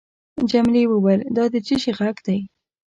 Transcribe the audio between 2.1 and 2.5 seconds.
دی؟